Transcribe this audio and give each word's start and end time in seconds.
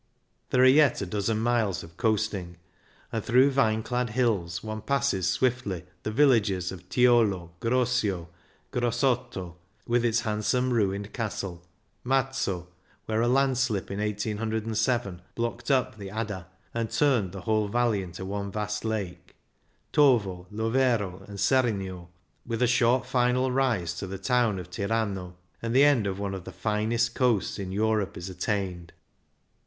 There 0.49 0.63
are 0.63 0.65
yet 0.65 0.99
a 1.03 1.05
dozen 1.05 1.37
miles 1.37 1.83
of 1.83 1.95
coasting, 1.95 2.57
and 3.11 3.23
through 3.23 3.51
vine 3.51 3.83
clad 3.83 4.09
hills 4.09 4.63
one 4.63 4.81
passes 4.81 5.29
swiftly 5.29 5.85
the 6.01 6.09
villages 6.09 6.71
of 6.71 6.89
Tiolo, 6.89 7.51
Grosio, 7.59 8.27
Gros 8.71 8.95
sotto— 8.97 9.57
with 9.87 10.03
its 10.03 10.21
handsome 10.21 10.73
ruined 10.73 11.13
castle— 11.13 11.61
Mazzo, 12.03 12.69
where 13.05 13.21
a 13.21 13.27
landslip 13.27 13.91
in 13.91 13.99
1807 13.99 15.21
blocked 15.35 15.69
up 15.69 15.99
the 15.99 16.09
Adda, 16.09 16.47
and 16.73 16.89
turned 16.89 17.31
the 17.31 17.41
whole 17.41 17.67
valley 17.67 18.01
into 18.01 18.25
one 18.25 18.51
vast 18.51 18.83
lake, 18.83 19.35
Tovo, 19.93 20.47
Lovero, 20.49 21.23
and 21.27 21.37
Sernio, 21.39 22.07
with 22.43 22.63
a 22.63 22.67
short 22.67 23.05
final 23.05 23.51
rise 23.51 23.93
to 23.99 24.07
the 24.07 24.17
town 24.17 24.57
of 24.57 24.71
Tirano, 24.71 25.35
and 25.61 25.75
the 25.75 25.83
end 25.83 26.07
of 26.07 26.17
one 26.17 26.33
of 26.33 26.45
the 26.45 26.51
finest 26.51 27.13
coasts 27.13 27.59
in 27.59 27.71
Europe 27.71 28.17
is 28.17 28.29
attained. 28.31 28.93